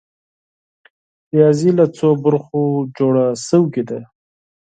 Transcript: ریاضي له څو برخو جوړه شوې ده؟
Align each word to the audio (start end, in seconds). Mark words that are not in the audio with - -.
ریاضي 1.33 1.71
له 1.79 1.85
څو 1.97 2.07
برخو 2.25 2.61
جوړه 2.97 3.25
شوې 3.47 3.83
ده؟ 3.89 3.99